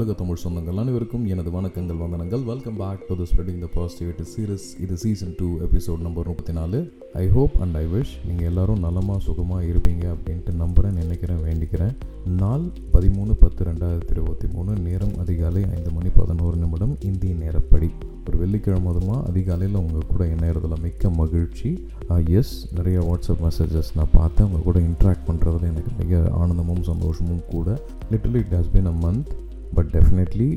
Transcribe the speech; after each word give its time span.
உலக 0.00 0.12
தமிழ் 0.12 0.38
சொந்தங்கள் 0.44 0.78
அனைவருக்கும் 0.78 1.26
எனது 1.26 1.50
வணக்கங்கள் 1.50 1.98
வந்தனங்கள். 2.02 2.44
Welcome 2.44 2.76
back 2.76 3.06
to 3.06 3.16
the 3.16 3.22
spreading 3.30 3.58
the 3.58 3.68
positivity 3.74 4.24
series 4.36 4.82
இது 4.82 4.96
சீசன் 4.96 5.34
டூ 5.36 5.58
எபிசோட் 5.58 6.00
நம்பர் 6.00 6.26
முப்பத்தி 6.26 6.52
நாலு 6.52 6.92
I 7.12 7.28
hope 7.28 7.50
and 7.60 7.76
I 7.76 7.86
wish 7.86 8.26
நீங்கள் 8.26 8.46
எல்லாரும் 8.46 8.78
நலமாக 8.78 9.18
சுகமாக 9.18 9.64
இருப்பீங்க 9.64 10.14
அப்படின்ட்டு 10.14 10.54
நம்புகிறேன் 10.54 10.96
நினைக்கிறேன் 10.96 11.36
வேண்டிக்கிறேன். 11.36 11.96
நாள் 12.28 12.60
பதிமூணு 12.92 13.32
பத்து 13.40 13.64
ரெண்டாயிரத்தி 13.64 14.10
இருபத்தி 14.10 14.48
மூணு. 14.52 14.78
நேரம் 14.78 15.18
அதிகாலை 15.18 15.64
ஐந்து 15.74 15.90
மணி 15.90 16.08
பதினோரு 16.16 16.56
நிமிடம். 16.56 16.96
இந்திய 17.00 17.34
நேரப்படி. 17.34 17.90
ஒரு 18.26 18.38
வெள்ளிக்கிழமை 18.38 18.92
அதிகாலையில் 19.26 19.78
உங்கள் 19.78 20.06
கூட 20.06 20.24
இணையறதுல 20.24 20.80
மிக்க 20.82 21.10
மகிழ்ச்சி. 21.10 21.86
எஸ் 22.26 22.68
நிறைய 22.74 23.00
வாட்ஸ்அப் 23.00 23.48
மெசேஜஸ் 23.48 23.92
நான் 23.94 24.08
பார்த்தேன். 24.12 24.46
உங்கள் 24.46 24.62
கூட 24.62 24.78
இன்ட்ராக்ட் 24.78 25.28
பண்ணுறதுல 25.28 25.62
எனக்கு 25.62 25.92
மிக 25.98 26.30
ஆனந்தமும் 26.30 26.82
சந்தோஷமும் 26.82 27.42
கூட. 27.50 27.80
Literally 28.10 28.34
it 28.34 28.52
has 28.52 28.70
been 28.74 28.86
a 28.86 28.94
month 29.02 29.48
but 29.74 29.86
definitely 29.86 30.48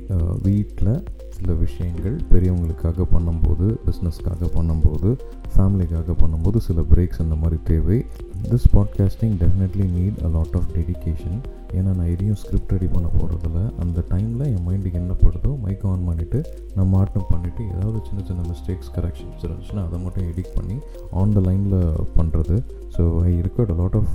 வீட்டில் 0.43 1.03
சில 1.29 1.53
விஷயங்கள் 1.53 2.15
பெரியவங்களுக்காக 2.31 3.05
பண்ணும்போது 3.13 3.75
பிஸ்னஸ்க்காக 3.85 4.49
பண்ணும்போது 4.55 5.19
ஃபேமிலிக்காக 5.57 6.15
பண்ணும்போது 6.23 6.57
சில 6.57 6.81
பிரேக்ஸ் 6.81 7.21
இந்த 7.21 7.35
மாதிரி 7.35 7.61
தேவை. 7.63 8.05
This 8.43 8.67
podcasting 8.73 9.35
definitely 9.37 9.85
need 9.89 10.25
a 10.25 10.27
lot 10.27 10.55
of 10.55 10.69
dedication 10.73 11.37
ஏன்னா 11.73 11.95
நான் 11.95 12.05
எதையும் 12.05 12.35
ஸ்கிரிப்ட் 12.35 12.71
ரெடி 12.71 12.87
பண்ண 12.87 13.09
போகிறதில்ல 13.17 13.79
அந்த 13.79 14.03
டைமில் 14.09 14.45
என் 14.45 14.65
மைண்டுக்கு 14.67 14.93
என்ன 14.93 15.13
படுதோ 15.13 15.57
மைக் 15.63 15.85
ஆன் 15.85 16.09
பண்ணிவிட்டு 16.09 16.43
நான் 16.75 16.87
மாட்டம் 16.87 17.25
பண்ணிவிட்டு 17.33 17.77
ஏதாவது 17.77 17.99
சின்ன 18.07 18.23
சின்ன 18.27 18.41
மிஸ்டேக்ஸ் 18.47 18.93
கரெக்ஷன்ஸ் 18.95 19.43
இருந்துச்சுன்னா 19.43 19.85
அதை 19.87 19.99
மட்டும் 19.99 20.23
எடிட் 20.23 20.55
பண்ணி 20.55 20.77
ஆன் 21.11 21.33
த 21.33 21.39
லைனில் 21.39 21.93
பண்ணுறது 22.17 22.57
ஸோ 22.97 23.21
ஐ 23.21 23.37
இருக்க 23.37 23.65
லாட் 23.77 23.95
ஆஃப் 23.95 24.13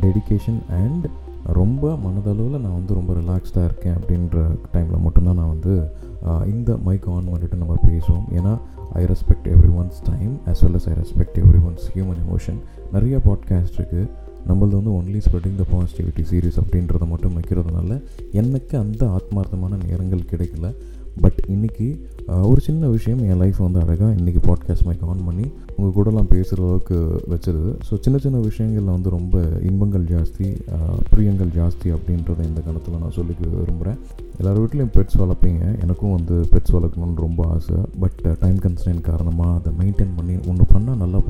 டெடிக்கேஷன் 0.00 0.60
அண்ட் 0.68 1.06
ரொம்ப 1.52 1.98
மனதளவில் 2.04 2.60
நான் 2.60 2.78
வந்து 2.78 2.94
ரொம்ப 2.94 3.12
ரிலாக்ஸ்டாக 3.12 3.64
இருக்கேன் 3.64 3.94
அப்படின்ற 3.94 4.38
டைமில் 4.72 5.00
மட்டும்தான் 5.00 5.34
நான் 5.34 5.48
வந்து 5.48 5.74
இந்த 6.46 6.76
மைக் 6.76 7.08
ஆன் 7.08 7.30
பண்ணிட்டு 7.30 7.56
நம்ம 7.56 7.76
பேசுவோம். 7.86 8.26
ஏன்னா 8.30 8.58
I 8.92 9.04
respect 9.04 9.48
everyone's 9.80 10.00
time 10.10 10.32
as 10.46 10.62
well 10.64 10.78
as 10.78 10.88
I 10.88 10.94
respect 11.02 11.38
everyone's 11.68 11.86
human 11.94 12.22
emotion 12.26 12.58
நிறைய 12.92 13.20
பாட்காஸ்ட் 13.26 13.78
இருக்குது 13.78 14.08
நம்மளது 14.48 14.78
வந்து 14.78 14.90
only 14.90 15.20
spreading 15.26 15.56
the 15.56 15.64
positivity 15.74 16.24
series 16.30 16.58
அப்படின்றத 16.62 17.06
மட்டும் 17.08 17.40
வைக்கிறதுனால 17.40 18.02
எனக்கு 18.32 18.78
அந்த 18.78 19.18
ஆத்மார்த்தமான 19.18 19.78
நேரங்கள் 19.88 20.28
கிடைக்கல. 20.30 20.74
பட் 21.20 21.38
இன்றைக்கி 21.54 21.86
ஒரு 22.50 22.60
சின்ன 22.60 22.88
விஷயம் 22.94 23.20
என் 23.30 23.40
லைஃப் 23.42 23.58
வந்து 23.64 23.80
அழகாக 23.80 24.12
இன்றைக்கி 24.20 24.40
பாட்காஸ்ட் 24.46 24.84
மைக் 24.84 25.04
ஆன் 25.12 25.24
பண்ணி 25.26 25.46
உங்கள் 25.76 25.94
கூடலாம் 25.96 26.30
பேசுகிற 26.32 26.62
அளவுக்கு 26.62 26.96
வச்சிருது. 27.30 27.70
ஸோ 27.88 27.94
சின்ன 28.04 28.18
சின்ன 28.24 28.38
விஷயங்களில் 28.48 28.94
வந்து 28.94 29.10
ரொம்ப 29.10 29.42
இன்பங்கள் 29.68 30.04
ஜாஸ்தி 30.12 30.48
பிரியங்கள் 31.10 31.50
ஜாஸ்தி 31.58 31.88
அப்படின்றத 31.96 32.46
இந்த 32.50 32.60
காலத்தில் 32.66 33.00
நான் 33.02 33.16
சொல்லிக்க 33.18 33.50
விரும்புகிறேன் 33.60 33.98
எல்லோரும் 34.38 34.64
வீட்லேயும் 34.64 34.94
பெட்ஸ் 34.96 35.20
வளர்ப்பீங்க. 35.22 35.62
எனக்கும் 35.84 36.14
வந்து 36.16 36.36
பெட்ஸ் 36.52 36.74
வளர்க்கணுன்னு 36.76 37.24
ரொம்ப 37.26 37.42
ஆசை. 37.54 37.76
பட் 38.00 38.20
டைம் 38.40 38.58
கன்ஸ்டன்ட் 38.66 39.02
காரணமாக 39.10 39.58
அதை 39.58 39.72
மெயின்டைன் 39.80 40.16
பண்ணி 40.16 40.36
ஒன்று 40.48 40.66
பண்ணால் 40.74 41.02
நல்லா 41.04 41.20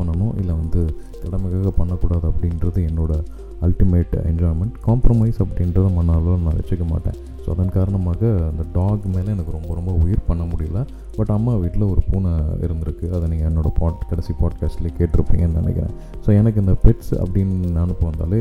காம்ப்ரமைஸ் 5.37 5.45
அப்படின்றத 5.45 5.89
மண்ணாலும் 5.97 6.45
நான் 6.45 6.59
வச்சுக்க 6.61 6.85
மாட்டேன். 6.93 7.17
ஸோ 7.43 7.49
அதன் 7.55 7.73
காரணமாக 7.77 8.21
அந்த 8.51 8.63
டாக் 8.77 9.05
மேலே 9.15 9.29
எனக்கு 9.35 9.53
ரொம்ப 9.57 9.71
ரொம்ப 9.79 9.93
உயிர் 10.05 10.27
பண்ண 10.29 10.43
முடியல. 10.53 10.79
பட் 11.17 11.33
அம்மா 11.37 11.53
வீட்டில் 11.63 11.91
ஒரு 11.93 12.03
பூனை 12.11 12.33
இருந்திருக்கு. 12.67 13.07
அதை 13.17 13.25
நீங்கள் 13.33 13.49
என்னோடய 13.51 13.73
பாட் 13.81 14.03
கடைசி 14.11 14.33
பாட்காஸ்ட்லேயே 14.41 14.95
கேட்டிருப்பீங்கன்னு 14.99 15.61
நினைக்கிறேன். 15.63 15.95
ஸோ 16.25 16.29
எனக்கு 16.41 16.61
இந்த 16.65 16.75
பெட்ஸ் 16.85 17.13
அப்படின்னு 17.23 17.71
நினப்பு 17.79 18.05
வந்தாலே 18.11 18.41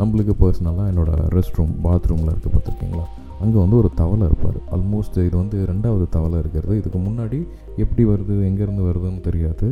நம்மளுக்கு 0.00 0.34
பர்சனலாக 0.42 0.90
என்னோடய 0.92 1.28
ரெஸ்ட் 1.36 1.58
ரூம் 1.60 1.74
பாத்ரூமில் 1.86 2.32
இருக்குது 2.32 2.54
பார்த்துருக்கீங்களா? 2.56 3.06
அங்கே 3.44 3.58
வந்து 3.64 3.76
ஒரு 3.82 3.90
தவளை 4.00 4.24
இருப்பார். 4.30 4.58
ஆல்மோஸ்ட் 4.76 5.18
இது 5.26 5.36
வந்து 5.42 5.58
ரெண்டாவது 5.72 6.04
தவளை 6.16 6.36
இருக்கிறது. 6.42 6.74
இதுக்கு 6.80 6.98
முன்னாடி 7.08 7.38
எப்படி 7.84 8.02
வருது 8.10 8.34
எங்கேருந்து 8.50 8.84
வருதுன்னு 8.88 9.22
தெரியாது. 9.28 9.68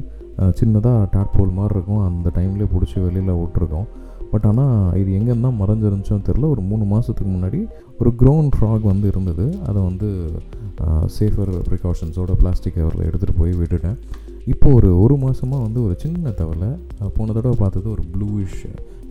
சின்னதாக 0.61 1.01
டாட்போல் 1.15 1.57
மாதிரி 1.59 1.75
இருக்கும். 1.77 2.03
அந்த 2.09 2.29
டைம்லேயே 2.37 2.69
பிடிச்சி 2.75 2.99
வெளியில் 3.05 3.39
விட்டுருக்கோம். 3.41 3.89
பட் 4.33 4.47
ஆனால் 4.51 4.97
இது 5.01 5.11
எங்கேருந்தா 5.19 5.51
மறைஞ்சிருந்துச்சோன்னு 5.61 6.27
தெரில 6.29 6.49
ஒரு 6.55 6.63
மூணு 6.71 6.85
மாதத்துக்கு 6.85 7.31
முன்னாடி 7.33 7.61
ஒரு 7.99 8.11
க்ரௌண்ட் 8.21 8.53
ஃப்ராக் 8.57 8.85
வந்து 8.93 9.09
இருந்தது. 9.09 9.47
அதை 9.67 9.81
வந்து 9.83 10.09
சேஃபர் 11.19 11.53
ப்ரிகாஷன்ஸோட 11.69 12.33
பிளாஸ்டிக் 12.43 12.77
கவரில் 12.79 13.07
எடுத்துகிட்டு 13.09 13.39
போய் 13.39 13.59
விட்டுட்டேன். 13.61 13.99
இப்போ 14.51 14.69
ஒரு 14.71 14.91
ஒரு 15.03 15.15
மாதமாக 15.15 15.65
வந்து 15.67 15.81
ஒரு 15.85 15.95
சின்ன 15.99 16.31
தவளை 16.31 16.69
போன 17.17 17.33
தடவை 17.33 17.57
பார்த்தது 17.59 17.89
ஒரு 17.91 18.03
bluish 18.15 18.61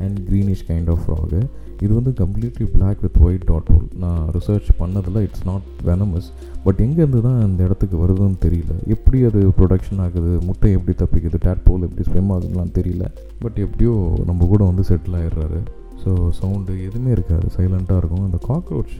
and 0.04 0.18
greenish 0.30 0.64
kind 0.68 0.90
of 0.94 1.04
frog 1.06 1.40
இது 1.82 1.94
வந்து 1.94 2.12
completely 2.20 2.66
black 2.74 3.02
with 3.02 3.18
white 3.26 3.44
dot 3.44 3.70
whole 3.74 3.88
நான் 3.98 4.22
ரிசர்ச் 4.38 4.70
பண்ணதில் 4.80 5.20
இட்ஸ் 5.26 5.46
நாட் 5.46 5.68
வெனமஸ் 5.86 6.30
பட் 6.64 6.80
எங்கேருந்து 6.86 7.22
தான் 7.22 7.42
அந்த 7.42 7.64
இடத்துக்கு 7.64 7.98
வருதுன்னு 7.98 8.40
தெரியல. 8.46 8.74
எப்படி 8.88 9.24
அது 9.24 9.42
ப்ரொடக்ஷன் 9.60 10.02
ஆகுது? 10.06 10.32
முட்டை 10.48 10.72
எப்படி 10.72 10.96
தப்பிக்குது? 11.02 11.40
டேட் 11.40 11.64
போல் 11.64 11.86
எப்படி 11.88 12.06
ஸ்விம் 12.10 12.32
ஆகுதுலாம் 12.32 12.74
தெரியல. 12.80 13.06
பட் 13.40 13.58
எப்படியோ 13.66 13.94
நம்ம 14.26 14.46
கூட 14.46 14.64
வந்து 14.64 14.86
செட்டில் 14.90 15.18
ஆகிடுறாரு 15.20 15.60
ஸோ 16.02 16.12
சவுண்டு 16.40 16.74
எதுவுமே 16.88 17.12
இருக்காது. 17.16 17.46
சைலண்ட்டாக 17.56 18.02
இருக்கும். 18.02 18.26
அந்த 18.28 18.40
காக்ரோச் 18.50 18.98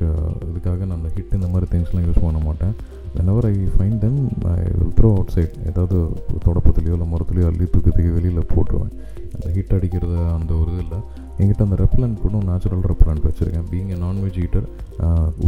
இதுக்காக 0.50 0.80
நான் 0.88 0.98
அந்த 1.00 1.10
ஹிட் 1.18 1.36
இந்த 1.40 1.50
மாதிரி 1.54 1.68
திங்ஸ்லாம் 1.74 2.08
யூஸ் 2.08 2.24
பண்ண 2.26 2.40
மாட்டேன். 2.48 2.74
Whenever 3.18 3.46
I 3.52 3.54
find 3.76 4.00
then 4.06 4.18
I 4.56 4.64
will 4.80 4.96
throw 4.98 5.10
outside 5.36 5.56
ஏதாவது 5.70 5.98
தொடப்பத்துலையோ 6.46 6.96
இல்லை 6.98 7.08
மரத்துலையோ 7.14 7.46
அள்ளி 7.52 7.66
தூக்கி 7.74 7.92
தூக்கி 7.96 8.12
வெளியில் 8.18 8.50
போட்டுருவேன். 8.54 8.92
அந்த 9.36 9.48
ஹிட் 9.56 9.74
அடிக்கிறது 9.78 10.18
அந்த 10.38 10.52
ஒரு 10.62 10.72
இது 10.74 10.84
இல்லை. 10.86 11.00
என்கிட்ட 11.40 11.64
அந்த 11.68 11.78
ரெப்லண்ட் 11.84 12.22
கூட 12.24 12.38
நேச்சுரல் 12.50 12.84
ரெப்லண்ட் 12.92 13.26
வச்சுருக்கேன். 13.28 13.68
Being 13.72 13.90
a 13.94 13.98
non veg 14.06 14.40
eater 14.46 14.68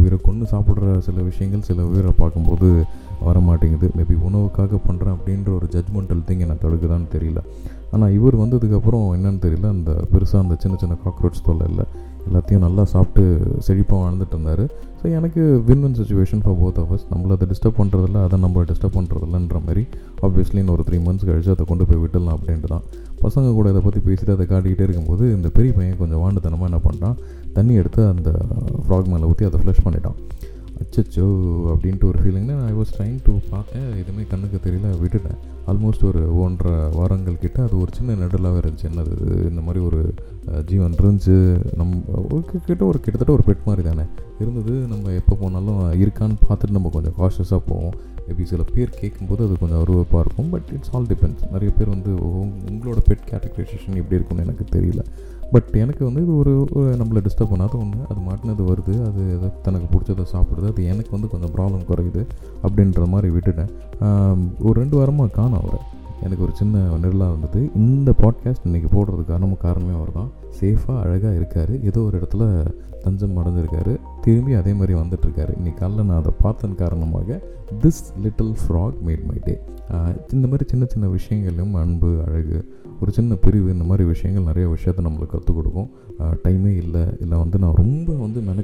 உயிரை 0.00 0.18
கொண்டு 0.28 0.44
சாப்பிட்ற 0.52 0.98
சில 1.06 1.18
விஷயங்கள் 1.30 1.68
சில 1.70 1.86
உயிரை 1.92 2.12
பார்க்கும்போது 2.22 2.68
வர 3.28 3.38
மாட்டேங்குது 3.48 3.88
மேபி 3.98 4.14
உணவுக்காக 4.28 4.78
பண்ணுறேன் 4.88 5.16
அப்படின்ற 5.16 5.50
ஒரு 5.58 5.66
ஜட்மெண்டல் 5.74 6.22
திங் 6.28 6.44
என்னை 6.46 6.56
தடுக்குதான்னு 6.64 7.08
தெரியல. 7.16 7.42
ஆனால் 7.94 8.12
இவர் 8.18 8.36
வந்ததுக்கப்புறம் 8.42 9.06
என்னன்னு 9.16 9.40
தெரியல. 9.46 9.66
அந்த 9.76 9.92
பெருசாக 10.12 10.44
அந்த 10.44 10.56
சின்ன 10.62 10.76
சின்ன 10.82 10.96
காக்ரோச் 11.04 11.44
தொல்லை 11.48 11.66
இல்லை. 11.70 11.84
எல்லாத்தையும் 12.28 12.64
நல்லா 12.64 12.82
சாப்பிட்டு 12.92 13.22
செழிப்பாக 13.66 13.98
வாழ்ந்துட்டு 14.02 14.34
இருந்தார். 14.36 14.64
ஸோ 15.00 15.04
எனக்கு 15.18 15.42
win 15.68 15.82
win 15.84 15.96
situation 16.00 16.42
for 16.44 16.56
both 16.62 16.80
of us 16.82 17.04
நம்மளை 17.12 17.34
அதை 17.36 17.46
டிஸ்டர்ப் 17.52 17.78
பண்ணுறதில்ல 17.80 18.18
அதை 18.26 18.36
நம்ம 18.44 18.64
டிஸ்டர்ப் 18.70 18.96
பண்ணுறதில்லன்ற 18.98 19.60
மாதிரி 19.66 19.82
ஆப்வியஸ்லி 20.26 20.60
இன்னொரு 20.64 20.84
த்ரீ 20.88 20.98
மந்த்ஸ் 21.06 21.26
கழிச்சு 21.28 21.52
அதை 21.54 21.64
கொண்டு 21.70 21.86
போய் 21.90 22.00
விட்டுடலாம் 22.02 22.36
அப்படின்ட்டு 22.38 22.70
தான். 22.74 22.84
பசங்க 23.24 23.54
கூட 23.58 23.68
இதை 23.72 23.82
பற்றி 23.86 24.00
பேசிட்டு 24.08 24.34
அதை 24.36 24.46
காட்டிக்கிட்டே 24.52 24.84
இருக்கும்போது 24.86 25.24
இந்த 25.36 25.48
பெரிய 25.56 25.72
பையன் 25.78 25.98
கொஞ்சம் 26.02 26.22
வாண்டுத்தனமாக 26.24 26.70
என்ன 26.70 26.80
பண்ணுறான் 26.88 27.16
தண்ணி 27.56 27.74
எடுத்து 27.82 28.02
அந்த 28.12 28.30
ஃப்ராக் 28.84 29.10
மேலே 29.14 29.28
ஊற்றி 29.30 29.48
அதை 29.50 29.60
ஃப்ளஷ் 29.62 29.84
பண்ணிட்டான். 29.86 30.18
அச்சச்சோ 30.80 31.26
அப்படின்ட்டு 31.72 32.08
ஒரு 32.10 32.18
ஃபீலிங்னா 32.22 32.56
ஐ 32.66 32.72
வாஸ் 32.72 32.94
ட்ரைங் 32.96 33.18
டு 33.24 33.32
பார்த்தேன் 33.50 33.88
எதுவுமே 34.02 34.24
கண்ணுக்கு 34.30 34.58
தெரியல 34.66 34.90
விட்டுட்டேன். 35.02 35.38
ஆல்மோஸ்ட் 35.70 36.04
ஒரு 36.04 36.22
ஒன்றரை 36.42 36.78
வாரங்கள் 36.94 37.42
கிட்ட 37.42 37.58
அது 37.62 37.80
ஒரு 37.80 37.90
சின்ன 37.96 38.14
நெடலாகவே 38.22 38.60
இருந்துச்சு. 38.62 38.86
என்னது 38.90 39.16
இந்த 39.50 39.60
மாதிரி 39.66 39.84
ஒரு 39.84 40.00
ஜீவன் 40.66 40.96
இருந்துச்சு. 41.02 41.36
நம்ம 41.76 42.42
கிட்ட 42.66 42.84
ஒரு 42.84 43.00
கிட்டத்தட்ட 43.00 43.32
ஒரு 43.32 43.44
பெட் 43.46 43.66
மாதிரி 43.68 43.88
தானே. 43.88 44.06
இருந்தது 44.40 44.72
நம்ம 44.92 45.10
எப்போ 45.10 45.34
போனாலும் 45.40 45.80
இருக்கான்னு 46.02 46.36
பார்த்துட்டு 46.48 46.76
நம்ம 46.76 46.90
கொஞ்சம் 46.92 47.18
காஷியஸாக 47.18 47.62
போவோம். 47.66 47.94
மேபி 48.30 48.42
சில 48.42 48.62
பேர் 48.74 48.96
கேட்கும்போது 49.00 49.44
அது 49.46 49.58
கொஞ்சம் 49.58 49.82
அருவப்பாக 49.84 50.24
இருக்கும். 50.24 50.50
பட் 50.50 50.68
இட்ஸ் 50.72 50.90
ஆல் 50.92 51.08
டிபெண்ட்ஸ் 51.12 51.50
நிறைய 51.50 51.72
பேர் 51.78 51.88
வந்து 51.88 52.10
உங்களோட 52.70 52.98
பெட் 53.10 53.26
கேட்டகரைசேஷன் 53.30 54.00
எப்படி 54.02 54.18
இருக்குன்னு 54.18 54.46
எனக்கு 54.46 54.66
தெரியல. 54.76 55.04
பட் 55.52 55.70
எனக்கு 55.82 56.02
வந்து 56.04 56.22
இது 56.22 56.32
ஒரு 56.38 56.52
நம்மளை 56.98 57.20
டிஸ்டர்ப் 57.26 57.52
பண்ணாத 57.52 57.76
ஒன்று 57.82 58.00
அது 58.10 58.20
மாட்டினது 58.26 58.64
வருது. 58.70 58.94
அது 59.08 59.22
தனக்கு 59.62 59.86
பிடிச்சதை 59.92 60.26
சாப்பிடுது. 60.34 60.68
அது 60.72 60.84
எனக்கு 60.84 61.10
வந்து 61.10 61.28
கொஞ்சம் 61.28 61.54
ப்ராப்ளம் 61.56 61.88
குறையுது 61.88 62.22
அப்படின்ற 62.66 63.06
மாதிரி 63.06 63.30
விட்டுட்டேன். 63.36 63.72
ஒரு 64.58 64.76
ரெண்டு 64.80 64.96
வாரமாக 65.00 65.30
காணும் 65.30 65.58
அவரை. 65.62 65.80
எனக்கு 66.22 66.42
ஒரு 66.42 66.52
சின்ன 66.54 66.78
நெருளாக 67.02 67.28
இருந்தது 67.28 67.70
இந்த 67.74 68.14
பாட்காஸ்ட் 68.18 68.66
இன்றைக்கி 68.66 68.86
போடுறதுக்கு 68.92 69.24
காரணமும் 69.24 69.56
காரணமே 69.58 69.94
அவர் 69.94 70.12
தான் 70.12 70.30
சேஃபாக 70.60 71.00
அழகாக 71.00 71.34
இருக்கார். 71.34 71.82
ஏதோ 71.84 72.00
ஒரு 72.00 72.18
இடத்துல 72.18 72.66
தஞ்சம் 73.02 73.36
அடைஞ்சிருக்காரு. 73.36 73.96
திரும்பி 74.20 74.52
அதே 74.52 74.72
மாதிரி 74.72 74.94
வந்துட்டுருக்காரு. 74.98 75.52
இன்றைக்கி 75.62 75.76
காலைல 75.78 76.04
நான் 76.04 76.18
அதை 76.18 76.32
பார்த்தன் 76.40 76.74
காரணமாக 76.74 77.40
this 77.82 78.02
little 78.22 78.54
frog 78.66 78.96
made 79.06 79.26
my 79.26 79.38
day 79.44 79.60
இந்த 80.32 80.46
மாதிரி 80.46 80.64
சின்ன 80.68 80.84
சின்ன 80.84 81.08
விஷயங்களும் 81.08 81.74
அன்பு 81.74 82.22
அழகு 82.26 82.78
ஒரு 83.00 83.12
சின்ன 83.12 83.34
பிரிவு 83.34 83.72
இந்த 83.72 83.84
மாதிரி 83.84 84.08
விஷயங்கள் 84.08 84.44
நிறைய 84.44 84.68
விஷயத்த 84.68 85.00
நம்மளுக்கு 85.00 85.26
கற்றுக் 85.26 85.56
கொடுக்கும். 85.56 85.90
டைமே 86.18 86.76
இல்லை. 86.76 87.04
இல்லை 87.20 87.38
வந்து 87.38 87.58
நான் 87.58 87.74
ரொம்ப 87.74 88.12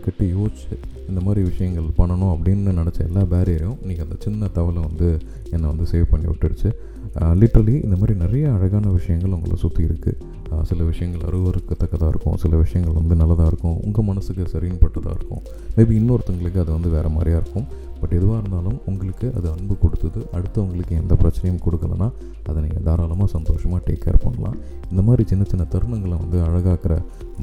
கட்டி 0.06 0.26
யோசிச்சு 0.38 0.74
இந்த 1.10 1.20
மாதிரி 1.26 1.40
விஷயங்கள் 1.50 1.88
பண்ணணும் 1.98 2.32
அப்படின்னு 2.34 2.74
நினச்ச 2.80 2.98
எல்லா 3.08 3.22
பேரியரும் 3.34 3.78
இன்றைக்கி 3.84 4.04
அந்த 4.06 4.16
சின்ன 4.24 4.48
தவளை 4.58 4.82
வந்து 4.88 5.08
என்னை 5.54 5.66
வந்து 5.72 5.86
சேவ் 5.92 6.12
பண்ணி 6.12 6.26
விட்டுடுச்சு. 6.32 6.70
லிட்ரலி 7.40 7.74
இந்த 7.86 7.96
மாதிரி 8.00 8.14
நிறைய 8.22 8.46
அழகான 8.54 8.86
விஷயங்கள் 8.98 9.34
உங்களை 9.36 9.56
சுற்றி 9.64 9.82
இருக்குது 9.90 10.64
சில 10.70 10.80
விஷயங்கள் 10.90 11.24
அருவறுக்கத்தக்கதாக 11.28 12.10
இருக்கும் 12.12 12.36
சில 12.42 12.56
விஷயங்கள் 12.64 12.98
வந்து 12.98 13.14
நல்லதாக 13.20 13.48
இருக்கும் 13.52 13.78
உங்கள் 13.86 14.06
மனசுக்கு 14.10 14.44
சரின்னு 14.52 14.82
பட்டதாக 14.82 15.16
இருக்கும். 15.18 15.42
மேபி 15.76 15.94
இன்னொருத்தங்களுக்கு 16.00 16.60
அது 16.64 16.70
வந்து 16.76 16.90
வேறு 16.96 17.10
மாதிரியாக 17.16 17.42
இருக்கும். 17.42 17.66
பட் 18.06 18.18
எதுவாக 18.18 18.40
இருந்தாலும் 18.42 18.76
உங்களுக்கு 18.86 19.26
அது 19.36 19.46
அன்பு 19.52 19.74
கொடுத்தது 19.78 20.20
அடுத்தவங்களுக்கு 20.32 20.94
எந்த 21.02 21.14
பிரச்சனையும் 21.22 21.62
கொடுக்கலனா 21.64 22.08
அதை 22.48 22.58
நீங்கள் 22.62 22.84
தாராளமாக 22.88 23.26
சந்தோஷமாக 23.26 23.80
டேக் 23.86 24.02
கேர் 24.04 24.18
பண்ணலாம். 24.24 24.56
இந்த 24.90 25.02
மாதிரி 25.02 25.22
சின்ன 25.30 25.44
சின்ன 25.44 25.64
தருணங்களை 25.72 26.16
வந்து 26.22 26.38
அழகாக்கிற 26.48 26.94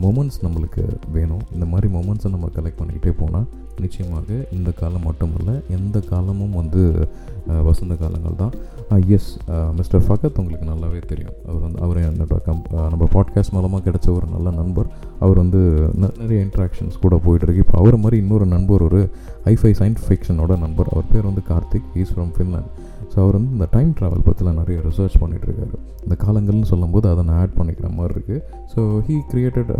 மொமெண்ட்ஸ் 0.03 0.39
நம்மளுக்கு 0.45 0.83
வேணும். 1.11 1.43
இந்த 1.53 1.65
மாதிரி 1.65 1.87
மொமெண்ட்ஸை 1.93 2.29
நம்ம 2.35 2.49
கலெக்ட் 2.55 2.79
பண்ணிக்கிட்டே 2.81 3.13
போனால் 3.17 3.47
நிச்சயமாக 3.79 4.45
இந்த 4.51 4.71
காலம் 4.71 5.03
மட்டுமல்ல 5.03 5.61
எந்த 5.69 5.99
காலமும் 5.99 6.51
வந்து 6.51 7.07
வசந்த 7.63 7.95
காலங்கள் 7.95 8.35
தான். 8.37 8.51
எஸ் 9.07 9.37
மிஸ்டர் 9.75 10.01
ஃபகத் 10.01 10.39
உங்களுக்கு 10.39 10.69
நல்லாவே 10.69 10.99
தெரியும். 10.99 11.33
அவர் 11.47 11.61
வந்து 11.61 11.81
அவர் 11.81 11.97
என்னோட 11.97 12.41
கம் 12.41 12.63
நம்ம 12.71 13.07
பாட்காஸ்ட் 13.13 13.51
மூலமாக 13.51 13.89
கிடைச்ச 13.89 14.09
ஒரு 14.09 14.27
நல்ல 14.31 14.51
நண்பர். 14.51 14.85
அவர் 15.19 15.37
வந்து 15.37 15.89
ந- 16.01 16.19
நிறைய 16.19 16.45
இன்ட்ராக்ஷன்ஸ் 16.45 16.99
கூட 17.01 17.15
போயிட்டுருக்கு 17.15 17.55
இப்போ 17.55 17.77
அவர் 17.77 17.97
மாதிரி 17.97 18.17
இன்னொரு 18.17 18.45
நண்பர் 18.45 18.81
ஒரு 18.81 19.09
ஹைஃபை 19.45 19.73
சயின்ஸ் 19.79 19.97
ஃபிக்ஷனோட 20.09 20.57
நண்பர். 20.57 20.87
அவர் 20.91 21.03
பேர் 21.11 21.23
வந்து 21.23 21.41
Karthik. 21.49 21.97
Is 21.97 22.17
from 22.17 22.31
Finland 22.37 22.69
so 23.13 23.19
அவர் 23.19 23.33
வந்து 23.33 23.51
இந்த 23.51 23.67
டைம் 23.71 23.93
ட்ராவல் 23.99 24.25
பற்றிலாம் 24.25 24.59
நிறைய 24.61 24.81
ரிசர்ச் 24.81 25.17
பண்ணிகிட்ருக்காரு 25.19 25.77
இந்த 26.03 26.15
காலங்கள்னு 26.23 26.63
சொல்லும்போது 26.63 27.09
அதை 27.09 27.23
நான் 27.23 27.39
ஆட் 27.39 27.57
பண்ணிக்கிற 27.57 27.95
மாதிரி 27.95 28.13
இருக்குது 28.15 28.41
ஸோ 28.75 28.81
ஹீ 29.07 29.15
கிரியேட்டட் 29.31 29.71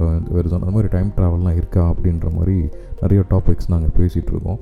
அந்த 0.54 0.72
மாதிரி 0.72 0.88
டைம் 0.88 1.12
ட்ராவல்லாம் 1.18 1.56
இருக்கா 1.56 1.90
அப்படின்ற 1.90 2.32
மாதிரி 2.32 2.70
நிறைய 3.02 3.24
டாபிக்ஸ் 3.30 3.68
நாங்கள் 3.68 3.96
பேசிகிட்ருக்கோம் 3.98 4.60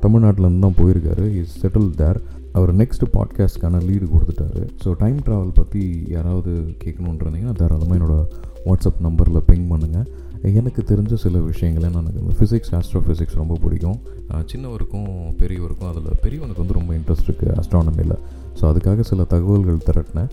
தமிழ்நாட்டிலேருந்து 0.00 0.58
தான் 0.58 0.78
போயிருக்காரு. 0.78 1.24
இஸ் 1.40 1.66
செட்டில் 1.66 1.90
தேர் 1.94 2.20
அவர் 2.52 2.76
நெக்ஸ்ட் 2.76 3.04
பாட்காஸ்ட்க்கான 3.12 3.80
லீடு 3.88 4.06
கொடுத்துட்டாரு. 4.14 4.62
ஸோ 4.84 4.94
டைம் 4.98 5.16
ட்ராவல் 5.16 5.54
பற்றி 5.54 6.04
யாராவது 6.08 6.76
கேட்கணுன்றீங்கன்னா 6.84 7.54
தாராளமாக 7.54 7.98
என்னோட 7.98 8.16
வாட்ஸ்அப் 8.64 9.00
நம்பரில் 9.00 9.46
பிங் 9.46 9.68
பண்ணுங்கள் 9.70 10.08
எனக்கு 10.50 10.82
தெரிஞ்ச 10.88 11.14
சில 11.24 11.38
விஷயங்களை 11.48 11.88
நான் 11.94 12.08
எனக்கு 12.10 12.36
ஃபிசிக்ஸ் 12.38 12.72
ஆஸ்ட்ரோ 12.78 13.00
ஃபிசிக்ஸ் 13.06 13.36
ரொம்ப 13.40 13.54
பிடிக்கும். 13.64 13.98
சின்னவருக்கும் 14.52 15.10
பெரியவருக்கும் 15.40 15.90
அதில் 15.90 16.18
பெரியவனுக்கு 16.24 16.62
வந்து 16.62 16.76
ரொம்ப 16.78 16.92
இன்ட்ரெஸ்ட் 16.98 17.28
இருக்குது 17.28 17.52
ஆஸ்ட்ரானமியில் 17.60 18.14
ஸோ 18.58 18.62
அதுக்காக 18.70 19.04
சில 19.10 19.24
தகவல்கள் 19.32 19.78
திரட்டினேன். 19.88 20.30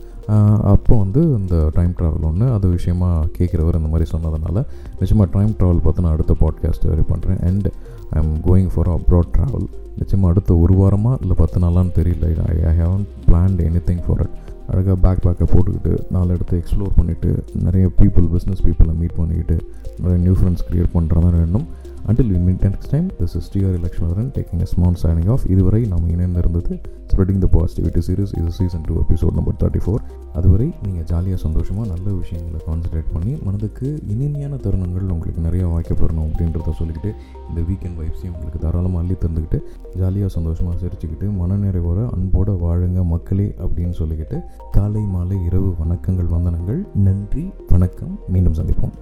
அப்போ 0.74 0.94
வந்து 1.04 1.22
இந்த 1.40 1.56
டைம் 1.78 1.94
ட்ராவல் 2.00 2.26
ஒன்று 2.30 2.48
அது 2.56 2.68
விஷயமா 2.78 3.10
கேட்குறவர் 3.38 3.80
இந்த 3.80 3.92
மாதிரி 3.94 4.08
சொன்னதுனால 4.14 4.64
நிச்சயமாக 5.00 5.30
டைம் 5.38 5.54
ட்ராவல் 5.60 5.84
பார்த்து 5.86 6.04
நான் 6.06 6.16
அடுத்த 6.18 6.36
பாட்காஸ்ட் 6.44 6.90
வரை 6.92 7.06
பண்ணுறேன் 7.12 7.42
and 7.50 7.70
I 8.16 8.20
am 8.24 8.36
going 8.50 8.70
for 8.74 8.92
abroad 8.98 9.32
travel 9.38 9.68
நிச்சயமாக 10.02 10.34
அடுத்த 10.34 10.58
ஒரு 10.64 10.76
வாரமாக 10.82 11.18
இல்லை 11.24 11.38
பத்து 11.42 11.60
நாளான்னு 11.66 11.94
தெரியல. 12.00 12.26
I 12.52 12.58
I 12.72 12.74
haven't 12.82 13.06
planned 13.30 13.62
anything 13.90 14.04
for 14.08 14.22
it 14.26 14.36
அழகாக 14.70 14.96
பேக் 14.96 15.22
பேக்கை 15.22 15.46
போட்டுக்கிட்டு 15.46 15.94
நாலு 16.12 16.34
இடத்த 16.34 16.54
எக்ஸ்ப்ளோர் 16.58 16.98
பண்ணிவிட்டு 16.98 17.30
நிறைய 17.64 17.86
பீப்புள் 18.00 18.28
பிஸ்னஸ் 18.28 18.64
பீப்புளை 18.66 18.94
மீட் 18.94 19.16
பண்ணிக்கிட்டு 19.16 19.58
நிறைய 20.00 20.18
நியூ 20.24 20.34
ஃப்ரெண்ட்ஸ் 20.34 20.66
க்ரியேட் 20.70 20.94
பண்ணுறதா 20.94 21.32
வேண்டும் 21.36 21.66
until 22.10 22.30
we 22.34 22.38
meet 22.46 22.64
next 22.66 22.92
time 22.94 23.08
this 23.18 23.34
is 23.40 23.48
TR 23.54 23.76
Lakshmatharan 23.84 24.30
taking 24.36 24.62
a 24.66 24.68
small 24.72 24.96
signing 25.02 25.28
off 25.34 25.44
இதுவரை 25.54 25.82
நாம் 25.92 26.06
இணைந்திருந்தது 26.14 26.76
ஸ்ப்ரெடிங் 27.12 27.42
த 27.44 27.48
பாசிட்டிவிட்டி 27.56 28.02
சீரிஸ் 28.08 28.34
இது 28.40 28.52
season 28.58 28.86
two 28.88 28.94
episode 29.02 29.36
number 29.40 29.58
thirty 29.62 29.82
four 29.86 30.02
அதுவரை 30.40 30.68
நீங்கள் 30.86 31.06
ஜாலியாக 31.12 31.40
சந்தோஷமாக 31.44 31.86
நல்ல 31.92 32.08
விஷயங்களை 32.22 32.60
கான்சன்ட்ரேட் 32.68 33.12
பண்ணி 33.16 33.34
மனதுக்கு 33.48 33.88
இனிமையான 34.14 34.60
தருணங்கள் 34.66 35.12
உங்களுக்கு 35.16 35.44
நிறைய 35.48 35.66
வாய்க்கப்படணும் 35.74 36.30
அப்படின்றத 36.30 36.74
சொல்லிக்கிட்டு 36.80 37.12
இந்த 37.50 37.60
வீக்கெண்ட் 37.70 38.00
வைப்ஸையும் 38.02 38.34
உங்களுக்கு 38.36 38.62
தாராளமாக 38.66 39.04
அள்ளி 39.04 39.18
தந்துக்கிட்டு 39.26 39.60
ஜாலியாக 40.02 40.32
சந்தோஷமாக 40.38 40.78
சிரிச்சுக்கிட்டு 40.84 41.30
மனநிறைவோட 41.42 42.00
அன்போட 42.16 42.58
வாழுங்க 42.66 43.04
மக்களே 43.14 43.48
அப்படின்னு 43.66 43.98
சொல்லிக்கிட்டு 44.02 44.40
காலை 44.78 45.06
மாலை 45.16 45.38
இரவு 45.50 45.70
வணக்கங்கள் 45.84 46.34
வந்தனங்கள். 46.38 46.82
நன்றி 47.08 47.46
வணக்கம். 47.70 48.16
மீண்டும் 48.36 48.60
சந்திப்போம். 48.62 48.96